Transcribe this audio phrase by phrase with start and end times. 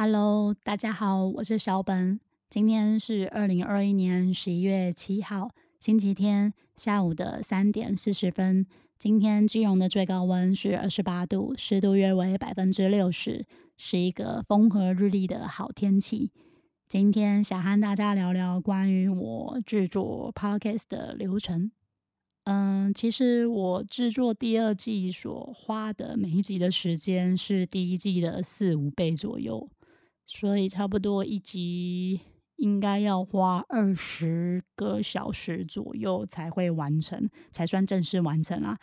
[0.00, 2.20] Hello，大家好，我是小本。
[2.48, 5.50] 今天是二零二一年十一月七号，
[5.80, 8.64] 星期天下午的三点四十分。
[8.96, 13.44] 今天基隆的最高温是二十八度，湿度约为百分之六十，
[13.76, 16.30] 是一个风和日丽的好天气。
[16.88, 21.72] 今天想和大家聊聊关于我制作 podcast 的流程。
[22.44, 29.68] 嗯，其实我制作第二季所花的每一集的时间是第一季的四五倍左右，
[30.30, 32.20] 所以差不多一集
[32.56, 38.78] 应该要花二十个小时左右才会完成，才算正式完成啊。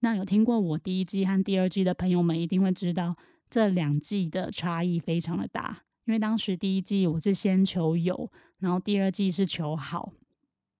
[0.00, 3.16] 那有听过我第一季和第二季的朋友们一定会知道，
[3.50, 5.82] 这两季的差异非常的大。
[6.04, 10.12] 因为当时第一季我是先求有，然后第二季是求好。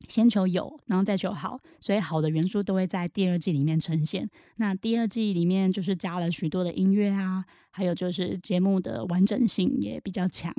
[0.08, 4.28] 先求有，然后再求好，所以好的元素都会在第二季里面呈现。
[4.56, 10.52] 那第二季里面就是加了许多的音乐啊，还有就是节目的完整性也比较强。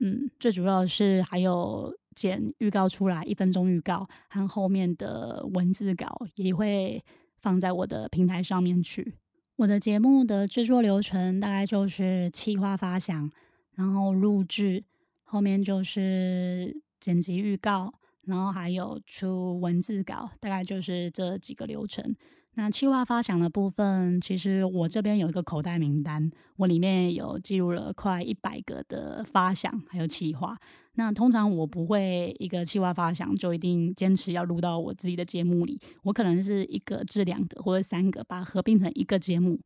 [0.00, 7.02] 嗯，最主要的是还有剪预告出来，一分钟预告和后面的文字稿也会
[7.40, 9.14] 放在我的平台上面去。
[9.56, 13.30] 我的节目的制作流程大概就是企划发想，
[13.76, 14.82] 然后录制，
[15.22, 17.94] 后面就是剪辑预告。
[18.26, 22.14] 然后还有出文字稿，大概就是这几个流程。
[22.54, 30.58] 那企划发想的部分，其实我这边有一个口袋名单，我里面有记录了快一百个的发想，还有企划。
[30.94, 39.58] 那通常我不会一个企划发想就一定坚持要录到我自己的节目里，我可能是一个至两个或者三个，把合并成一个节目，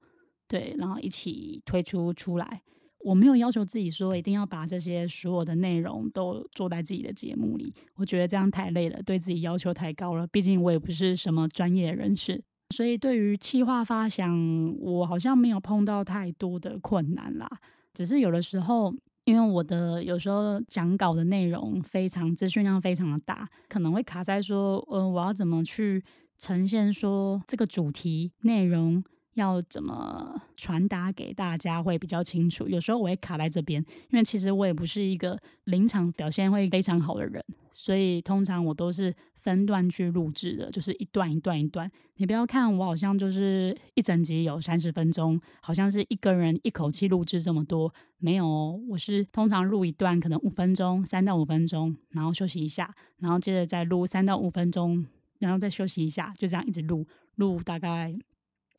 [0.47, 2.62] 对，然后一起推出出来。
[3.07, 10.27] 我没有要求自己说一定要把这些所有的内容都做在自己的节目里，我觉得这样太累了，对自己要求太高了。
[10.27, 12.43] 毕竟我也不是什么专业人士，
[12.75, 17.49] 所以对于企划发想，我好像没有碰到太多的困难啦。
[17.95, 18.93] 只是有的时候，
[19.25, 26.03] 因为我的有时候讲稿的内容非常资讯量非常的大，可能会卡在说，呃，我要怎么去
[26.39, 29.05] 呈现说这个主题内容。
[29.36, 32.66] 要怎么传达给大家会比较清楚？
[32.69, 41.91] 有时候我会卡在这边，因为其实我也不是一个临场表现会非常好的人，所以通常我都是分段去录制的，就是一段一段一段。
[42.16, 55.04] 你不要看我好像就是一整集有三十分钟，好像是一个人一口气录制这么多，没有，我是通常录一段可能五分钟，三到五分钟，然后休息一下，然后接着再录三到五分钟，
[55.41, 58.18] 然后再休息一下，就这样一直录，录大概。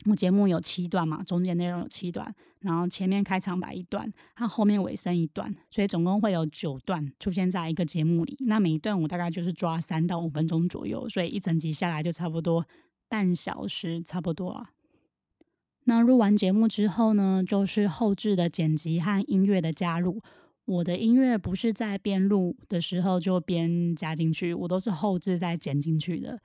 [0.05, 8.37] 我节目有七段嘛，中间内容有七段，然后前面开场白一段，它后面尾声一段，所以总共会有九段出现在一个节目里。
[8.41, 12.65] 那每一段我大概就是抓三到五分钟左右，所以一整集下来就差不多
[13.09, 14.71] 半小时，差不多啊。
[15.85, 20.21] 那录完节目之后呢，就是后置的剪辑和音乐的加入。
[20.65, 26.37] 我的音乐不是在边录的时候就边加进去，我都是后置再剪进去的。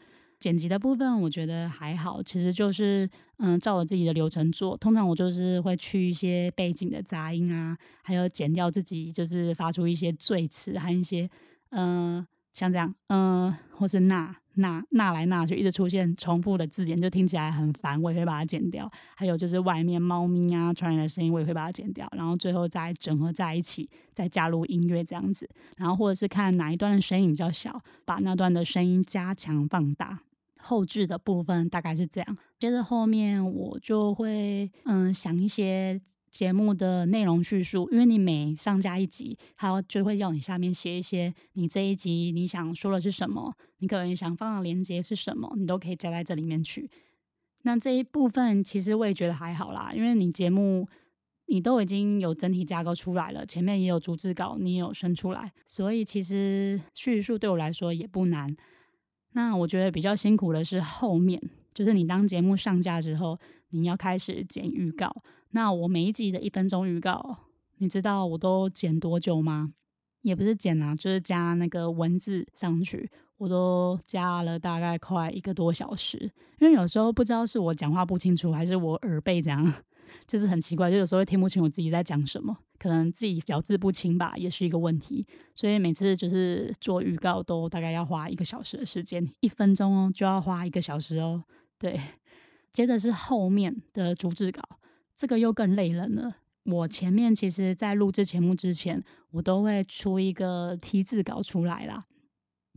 [0.43, 3.09] 剪辑的部分我觉得还好，其实就是
[3.39, 4.77] 嗯，照我自己的流程做。
[4.77, 11.31] 通常我就是会去一些背景的杂音啊，还有剪掉自己就是发出一些赘词和一些
[11.71, 18.91] 嗯，像这样嗯，或是那那那来那去一直出现重复的字眼，就听起来很烦，我也会把它剪掉。
[19.17, 22.07] 还有就是外面猫咪啊传来的声音，我也会把它剪掉。
[22.17, 25.49] 然后最后再整合在一起，再加入音乐这样子。
[25.77, 30.21] 然后或者是看哪一段的声音比较小，把那段的声音加强放大。
[30.63, 36.01] 后置的部分大概是这样，接着后面我就会嗯想一些
[36.31, 46.89] 节目的内容叙述，因为你每上架一集，它就会要你下面写一些你这一集你想说的是什么，你可能想放的链接是什么，你都可以加在这里面去。
[47.65, 50.89] 那这一部分其实我也觉得还好啦，因为你节目
[51.47, 58.57] 你都已经有整体架构出来了，前面也有逐字稿，你也有生出来，所以其实叙述对我来说也不难。
[59.33, 61.41] 那我觉得比较辛苦的是后面，
[61.75, 63.39] 就是你当节目上架之后，
[63.71, 65.15] 你要开始剪预告。
[65.51, 67.37] 那我每一集的一分钟预告，
[67.79, 69.73] 你知道我都剪多久吗？
[70.23, 76.31] 也不是剪啊，就是加那个文字上去，我都加了大概快一个多小时。
[76.61, 79.73] 因为有时候不知道是我讲话不清楚，还是我耳背这样。
[80.29, 85.25] 就是很奇怪，就有时候会听不清我自己在讲什么，可能自己咬字不清吧，也是一个问题。
[85.55, 91.45] 所以每次就是做预告都大概要花一个小时的时间，一分钟哦就要花一个小时哦。
[91.79, 92.01] 对，
[92.73, 94.61] 接着是后面的逐字稿，
[95.17, 96.39] 这个又更累人了。
[96.65, 99.01] 我前面其实在录制节目之前，
[99.31, 102.05] 我都会出一个题字稿出来啦。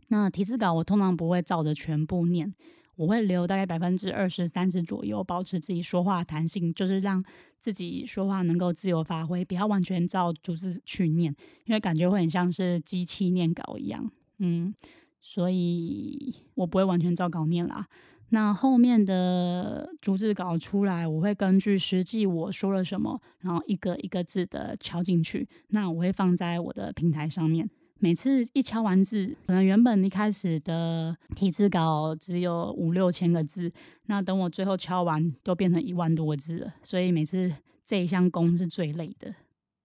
[0.06, 2.54] 那题字稿我通常不会照着全部念。
[2.96, 7.22] 我会留大概百分之二十三十左右，保持自己说话弹性，就是让
[7.60, 11.34] 自己说话能够自由发挥，不要完全照逐字去念，
[11.66, 14.10] 因为感觉会很像是机器念稿一样。
[14.38, 14.74] 嗯，
[15.20, 17.86] 所以我不会完全照稿念啦。
[18.30, 25.48] 那后面的逐字稿出来，我会根据实际我说了什么，然后一个一个字的敲进去。
[25.68, 27.70] 那我会放在我的平台上面。
[27.98, 33.72] 每次一敲完字，可能原本一开始的题字稿只有五六千个字，
[34.06, 36.74] 那等我最后敲完，都变成一万多个字了。
[36.82, 37.50] 所以每次
[37.86, 39.34] 这一项工是最累的，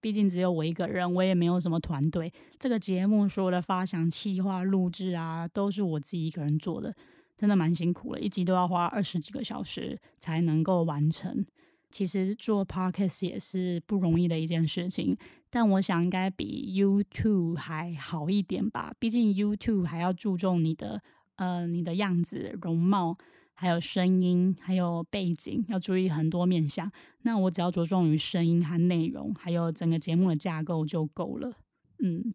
[0.02, 2.32] 毕竟只有我一个人，我也没有什么团队。
[2.60, 6.94] 这个节目所有的发想、企划、录制啊，都是我自己一个人做的。
[7.38, 11.44] 真的蛮辛苦了，一集都要花二十几个小时才能够完成。
[11.92, 15.16] 其实做 podcast 也是不容易的一件事情，
[15.50, 18.94] 但我想应该比 YouTube 还好一点吧。
[18.98, 21.02] 毕竟 YouTube 还要注重你的
[21.36, 23.18] 呃你的样子、容貌，
[23.54, 26.92] 还有声音，还有背景，要注意很多面向。
[27.24, 31.54] 那我只要着重于声音和内容，还有整个节目的架构就够了。
[32.00, 32.34] 嗯。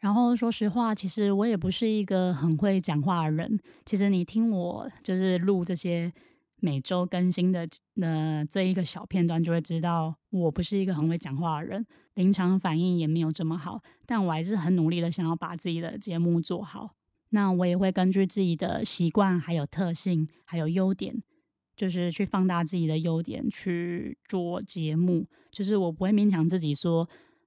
[0.00, 3.58] 然后说实话，其实我也不是一个很会讲话的人。
[3.86, 6.12] 其实你听我就是录这些
[6.64, 11.84] 每周更新的那这一个小片段，就会知道我不是一个很会讲话的人，
[12.14, 13.82] 临场反应也没有这么好。
[14.06, 16.94] 但我还是很努力的想要把自己的节目做好。
[17.28, 21.22] 那我也会根据自己的习惯、还有特性、还有优点，
[21.76, 25.26] 就是去放大自己的优点去做节目。
[25.50, 27.06] 就是我不会勉强自己说。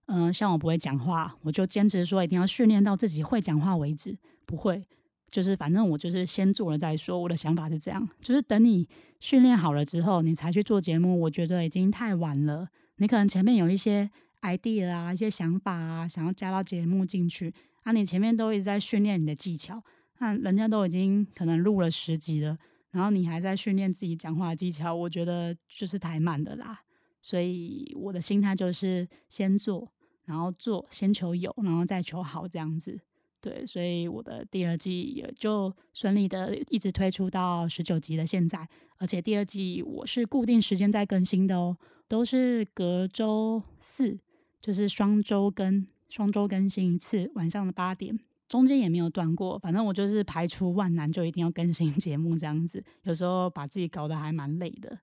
[0.09, 4.17] 嗯，像我不会讲话，我就坚持说一定要训练到自己会讲话为止。
[4.45, 4.87] 不会，
[5.29, 7.19] 就是反正我就是先做了再说。
[7.19, 8.87] 我的想法是这样，就是等你
[9.19, 12.67] 训练好了之后，你才去做节目，我觉得已经太晚了。
[12.97, 14.09] 你可能前面有一些
[14.41, 17.53] idea 啊，一些想法啊，想要加到节目进去
[17.83, 19.83] 啊，你前面都一直在训练你的技巧，
[20.19, 22.57] 那人家都已经可能录了十集了，
[22.91, 26.81] 然后你还在训练自己讲话技巧，我觉得就是太慢的啦。
[27.21, 29.91] 所以我的心态就是先做。
[30.25, 32.99] 然后做，先求有，然后再求好，这样子，
[33.47, 38.67] 对，所以我的第二季也就顺利的一直推出到十九集的现在，
[38.97, 41.77] 而且第二季我是固定时间在更新的哦，
[42.09, 44.19] 都是隔周四，
[44.59, 54.99] 就是双周更，双周更新一次，晚上的八点，中间也没有断过，反正我就是排除万难就一定要更新节目这样子，有时候把自己搞得还蛮累的，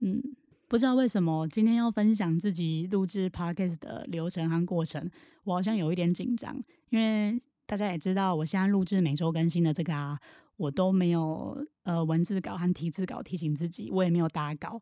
[0.00, 0.22] 嗯。
[0.68, 5.06] 不知道为什么今天要分享自己录制 podcast 的流程和过程，
[5.44, 6.58] 我好像有一点紧张，
[6.88, 7.38] 因为
[7.72, 10.14] 大家也知道，我现在录制每周更新的这个啊，
[10.58, 14.78] 我都没有呃文字稿和题字稿提醒自己，我也没有打稿，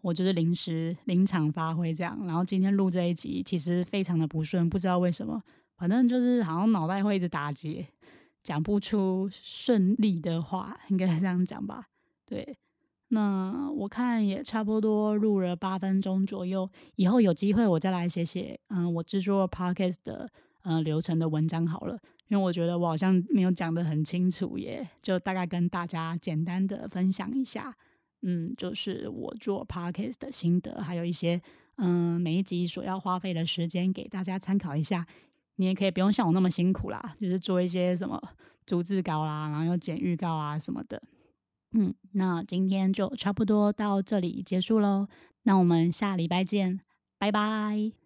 [0.00, 2.18] 我就是临时临场发挥这样。
[2.26, 5.42] 然后今天录这一集，其实非常的不顺，不知道为什么，
[5.76, 7.86] 反正就是好像脑袋会一直打结，
[8.42, 11.88] 讲不出顺利的话，应该这样讲吧？
[12.24, 12.56] 对。
[13.08, 20.30] 那我看也差不多录了八分钟左右，以后有机会我再来写写，嗯，我制作 podcast 的
[20.62, 21.98] 呃流程的文章好了，
[22.30, 27.76] 因为我觉得我好像没有讲得很清楚耶，就大概跟大家简单的分享一下，
[28.22, 31.42] 嗯，就是我做 podcast 的心得，还有一些
[31.76, 35.04] 嗯每一集所要花费的时间给大家参考一下，
[35.56, 38.22] 你也可以不用像我那么辛苦啦，就是做一些什么
[38.64, 41.02] 逐字稿啦，然后又剪预告啊什么的。
[41.72, 45.08] 嗯，那今天就差不多到这里结束喽。
[45.42, 46.80] 那我们下礼拜见，
[47.18, 48.00] 拜拜。